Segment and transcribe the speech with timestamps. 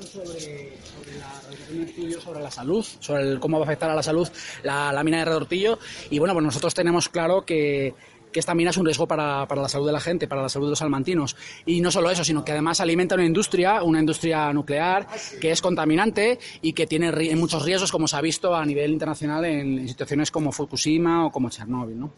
[0.00, 2.22] cbp.gov/careers.
[2.22, 4.28] sobre la salud, sobre el cómo va a afectar a la salud
[4.62, 5.78] la, la mina de Redortillo.
[6.10, 7.94] Y bueno, pues nosotros tenemos claro que,
[8.32, 10.48] que esta mina es un riesgo para, para, la salud de la gente, para la
[10.48, 11.36] salud de los salmantinos.
[11.66, 15.06] Y no solo eso, sino que además alimenta una industria, una industria nuclear,
[15.40, 19.44] que es contaminante y que tiene muchos riesgos, como se ha visto a nivel internacional
[19.44, 21.98] en, en situaciones como Fukushima o como Chernóbil.
[21.98, 22.12] ¿no?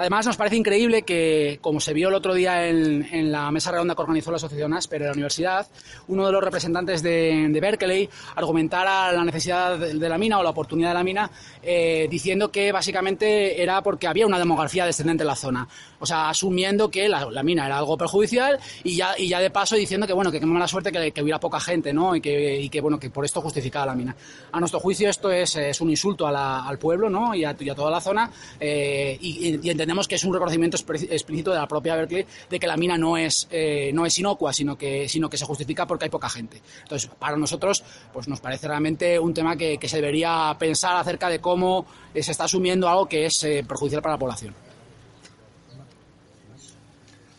[0.00, 3.70] Además, nos parece increíble que, como se vio el otro día en, en la mesa
[3.70, 5.66] redonda que organizó la Asociación ASPER de la universidad,
[6.08, 10.88] uno de los representantes de, Berkeley argumentara la necesidad de, la mina o la oportunidad
[10.88, 11.30] de la mina
[11.62, 15.68] eh, diciendo que básicamente era porque había una demografía descendente en la zona.
[15.98, 19.76] O sea, asumiendo que la, mina era algo perjudicial y ya, y ya de paso
[19.76, 22.16] diciendo que, bueno, que qué mala suerte que, que, hubiera poca gente, ¿no?
[22.16, 24.16] Y que, y que, bueno, que por esto justificaba la mina.
[24.50, 27.34] A nuestro juicio esto es, es un insulto a la, al pueblo, ¿no?
[27.34, 31.66] Y a, toda la zona eh, y entendemos que es un reconocimiento explícito de la
[31.66, 35.28] propia Berkeley de que la mina no es, eh, no es inocua, sino que, sino
[35.28, 36.62] que se justifica porque hay poca gente.
[36.82, 41.28] Entonces, para nosotros, pues nos parece realmente un tema que, que se debería pensar acerca
[41.28, 44.54] de cómo se está asumiendo algo que es eh, perjudicial para la población.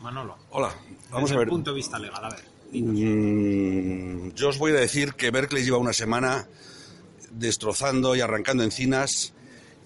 [0.02, 0.36] Manolo.
[0.50, 0.76] Hola,
[1.10, 1.48] vamos Desde a ver.
[1.48, 2.44] el punto de vista legal, a ver.
[2.74, 6.48] Mm, yo os voy a decir que Berkeley lleva una semana
[7.30, 9.34] destrozando y arrancando encinas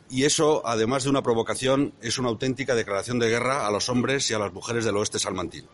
[0.09, 4.29] y eso, además de una provocación, es una auténtica declaración de guerra a los hombres
[4.29, 5.67] y a las mujeres del oeste salmantino.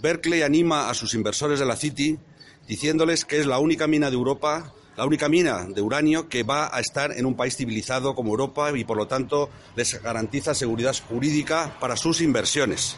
[0.00, 2.18] Berkeley anima a sus inversores de la City
[2.66, 6.74] diciéndoles que es la única mina de Europa, la única mina de uranio que va
[6.74, 10.94] a estar en un país civilizado como Europa y por lo tanto les garantiza seguridad
[11.08, 12.96] jurídica para sus inversiones.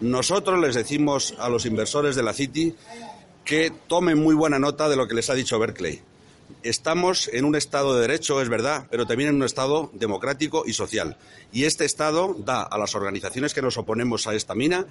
[0.00, 2.74] Nosotros les decimos a los inversores de la City
[3.44, 6.02] que tomen muy buena nota de lo que les ha dicho Berkeley.
[6.62, 10.72] Estamos en un Estado de Derecho, es verdad, pero también en un Estado democrático y
[10.72, 11.18] social.
[11.52, 14.86] Y este Estado da a las organizaciones que nos oponemos a esta mina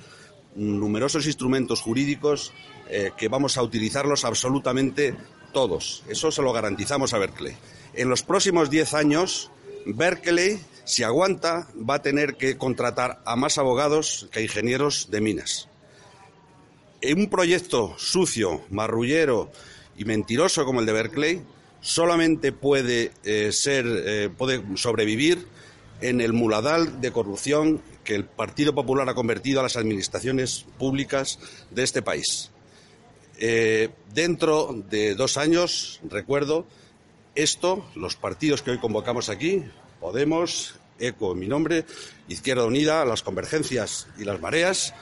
[0.56, 2.54] numerosos instrumentos jurídicos
[2.90, 5.16] eh, que vamos a utilizarlos absolutamente
[5.52, 6.04] todos.
[6.08, 7.56] Eso se lo garantizamos a Berkeley.
[7.94, 9.52] En los próximos diez años,
[9.86, 15.70] Berkeley, si aguanta, va a tener que contratar a más abogados que ingenieros de minas.
[17.02, 19.52] En un proyecto sucio, marrullero,
[19.98, 21.42] y mentiroso como el de Berkeley
[21.82, 25.48] solamente puede eh, ser eh, puede sobrevivir
[26.02, 31.40] en el muladal de corrupción que el Partido Popular ha convertido a las administraciones públicas
[31.72, 32.52] de este país.
[33.38, 36.66] Eh, dentro de dos años, recuerdo,
[37.36, 39.64] esto, los partidos que hoy convocamos aquí,
[40.04, 41.86] Podemos, ECO mi nombre,
[42.28, 44.94] Izquierda Unida, las convergencias y las mareas,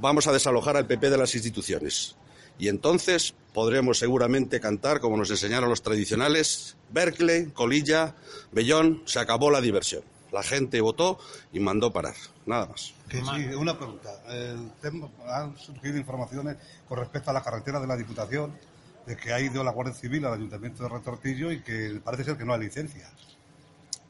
[0.00, 2.16] vamos a desalojar al PP de las instituciones.
[2.60, 8.14] Y entonces podremos seguramente cantar, como nos enseñaron los tradicionales, Berkeley, Colilla,
[8.52, 10.02] Bellón, se acabó la diversión.
[10.30, 11.18] La gente votó
[11.54, 12.14] y mandó parar.
[12.44, 12.92] Nada más.
[13.10, 13.18] Sí,
[13.56, 14.10] una pregunta.
[14.28, 14.56] Eh,
[15.26, 18.52] han surgido informaciones con respecto a la carretera de la Diputación
[19.06, 22.36] de que ha ido la Guardia Civil al Ayuntamiento de Retortillo y que parece ser
[22.36, 23.10] que no hay licencia.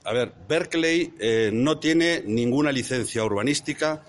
[0.03, 4.03] A ver, Berkeley eh, no tiene ninguna licencia urbanística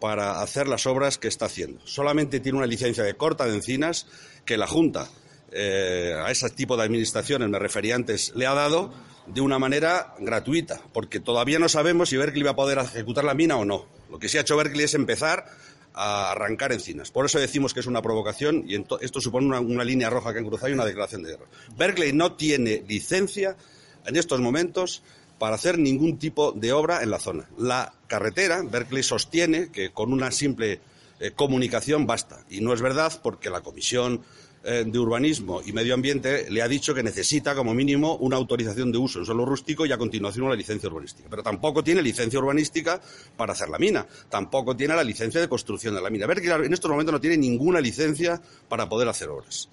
[0.00, 1.80] para hacer las obras que está haciendo.
[1.86, 4.06] Solamente tiene una licencia de corta de encinas
[4.44, 5.08] que la Junta
[5.52, 8.92] eh, a ese tipo de administraciones, me refería antes, le ha dado
[9.26, 13.34] de una manera gratuita, porque todavía no sabemos si Berkeley va a poder ejecutar la
[13.34, 13.86] mina o no.
[14.10, 15.46] Lo que sí ha hecho Berkeley es empezar
[15.94, 17.10] a arrancar encinas.
[17.10, 20.44] Por eso decimos que es una provocación y esto supone una, línea roja que han
[20.44, 21.46] cruzado y una declaración de guerra.
[21.76, 23.56] Berkeley no tiene licencia
[24.04, 25.02] en estos momentos
[25.38, 27.48] para hacer ningún tipo de obra en la zona.
[27.58, 30.80] La carretera, Berkeley sostiene que con una simple
[31.20, 32.44] eh, comunicación basta.
[32.50, 34.22] Y no es verdad porque la Comisión
[34.68, 38.90] eh, de Urbanismo y Medio Ambiente le ha dicho que necesita como mínimo una autorización
[38.90, 41.28] de uso en suelo rústico y a continuación una licencia urbanística.
[41.30, 43.00] Pero tampoco tiene licencia urbanística
[43.36, 44.06] para hacer la mina.
[44.28, 46.26] Tampoco tiene la licencia de construcción de la mina.
[46.26, 49.68] Berkeley en estos momentos no tiene ninguna licencia para poder hacer obras.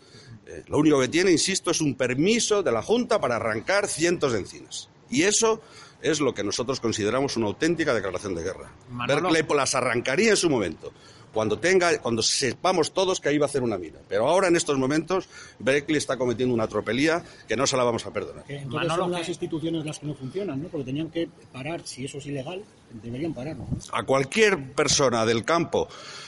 [0.45, 4.33] Eh, lo único que tiene, insisto, es un permiso de la Junta para arrancar cientos
[4.33, 4.89] de encinas.
[5.13, 5.61] Y eso
[6.01, 8.71] es lo que nosotros consideramos una auténtica declaración de guerra.
[8.89, 9.29] Manolo.
[9.29, 10.91] Berkeley las arrancaría en su momento.
[11.33, 13.97] cuando tenga, cuando sepamos todos que ahí va a hacer una mina.
[14.07, 15.27] Pero ahora en estos momentos
[15.57, 18.43] Berkeley está cometiendo una tropelía que no se la vamos a perdonar.
[18.43, 20.69] Que entonces Manolo, son las instituciones las que no funcionan, ¿no?
[20.69, 22.63] Porque tenían que parar, si eso es ilegal,
[23.01, 23.67] deberían parar, ¿no?
[23.91, 25.87] a cualquier persona del campo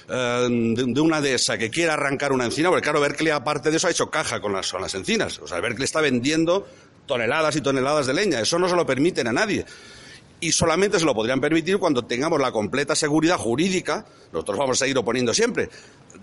[0.09, 3.77] eh, de, de una dehesa que quiera arrancar una encina, porque claro, Berkeley aparte de
[3.77, 5.37] eso ha hecho caja con las, con las encinas.
[5.39, 6.65] O sea, Berkeley está vendiendo
[7.05, 8.39] toneladas y toneladas de leña.
[8.39, 9.65] Eso no se lo permiten a nadie.
[10.39, 14.85] Y solamente se lo podrían permitir cuando tengamos la completa seguridad jurídica, nosotros vamos a
[14.85, 15.69] seguir oponiendo siempre,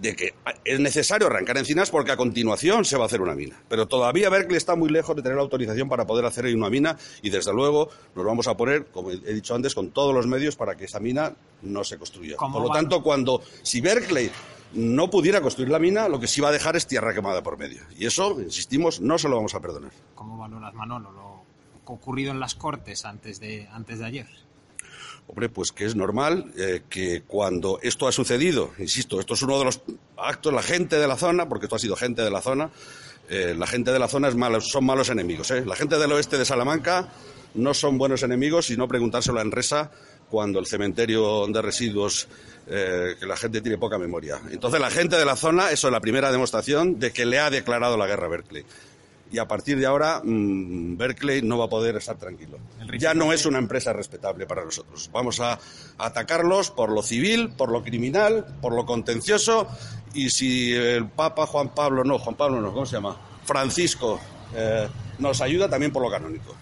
[0.00, 0.34] de que
[0.64, 3.56] es necesario arrancar encinas porque a continuación se va a hacer una mina.
[3.69, 6.69] Pero todavía Berkeley está muy lejos de tener la autorización para poder hacer ahí una
[6.69, 10.26] mina y desde luego nos vamos a poner, como he dicho antes, con todos los
[10.26, 12.37] medios para que esa mina no se construya.
[12.37, 14.31] ¿Cómo Por lo tanto, cuando si Berkeley
[14.75, 17.59] no pudiera construir la mina, lo que sí va a dejar es tierra quemada por
[17.59, 17.83] medio.
[17.99, 19.93] Y eso, insistimos, no se lo vamos a perdonar.
[20.15, 21.43] ¿Cómo valoras, Manolo, lo
[21.85, 24.27] ocurrido en las Cortes antes de, antes de ayer?
[25.29, 29.59] Hombre, pues que es normal eh, que cuando esto ha sucedido, insisto, esto es uno
[29.59, 29.81] de los
[30.17, 32.71] actos, la gente de la zona, porque esto ha sido gente de la zona,
[33.29, 35.51] eh, la gente de la zona es malos, son malos enemigos.
[35.53, 35.65] ¿eh?
[35.65, 37.09] La gente del oeste de Salamanca
[37.55, 39.91] no son buenos enemigos, sino preguntárselo a Enresa
[40.32, 42.26] cuando el cementerio de residuos,
[42.67, 44.40] eh, que la gente tiene poca memoria.
[44.50, 47.50] Entonces la gente de la zona, eso es la primera demostración de que le ha
[47.50, 48.64] declarado la guerra a Berkeley.
[49.31, 52.56] Y a partir de ahora, mm, Berkeley no va a poder estar tranquilo.
[52.99, 55.11] Ya no es una empresa respetable para nosotros.
[55.12, 55.58] Vamos a
[55.99, 59.69] atacarlos por lo civil, por lo criminal, por lo contencioso.
[60.14, 63.19] Y si el Papa Juan Pablo, no, Juan Pablo no, ¿cómo se llama?
[63.44, 64.19] Francisco
[64.56, 64.88] eh,
[65.19, 66.56] nos ayuda también por lo canónico.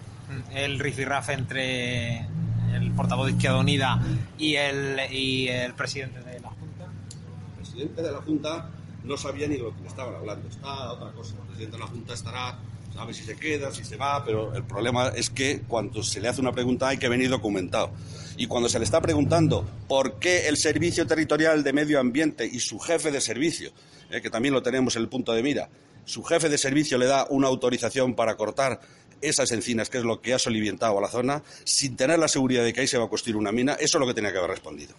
[0.53, 2.27] El rifirrafe entre
[2.75, 4.01] el portavoz de Izquierda Unida
[4.37, 6.85] y el, y el presidente de la Junta.
[6.85, 8.69] El presidente de la Junta
[9.03, 10.47] no sabía ni de lo que le estaban hablando.
[10.47, 11.35] Está otra cosa.
[11.35, 12.59] El presidente de la Junta estará,
[12.93, 16.27] sabe si se queda, si se va, pero el problema es que cuando se le
[16.27, 17.91] hace una pregunta hay que venir documentado.
[18.37, 22.59] Y cuando se le está preguntando por qué el Servicio Territorial de Medio Ambiente y
[22.59, 23.71] su jefe de servicio,
[24.09, 25.69] eh, que también lo tenemos en el punto de mira,
[26.05, 28.81] su jefe de servicio le da una autorización para cortar
[29.21, 32.63] esas encinas, que es lo que ha soliviantado a la zona, sin tener la seguridad
[32.63, 34.37] de que ahí se va a construir una mina, eso es lo que tenía que
[34.39, 34.93] haber respondido.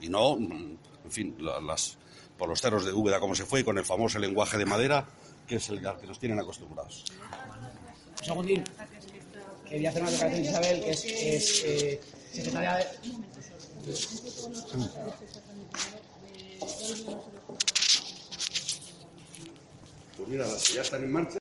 [0.00, 1.96] Y no, mm, en fin, la- las,
[2.38, 5.06] por los cerros de Úbeda como se fue, y con el famoso lenguaje de madera,
[5.46, 7.04] que es el al que nos tienen acostumbrados.
[8.18, 8.64] Un segundín.
[9.68, 12.00] Quería hacer una declaración, Isabel, que es, es eh,
[12.32, 12.84] secretaria de...
[20.16, 21.38] Pues mira, las que ya están en marcha.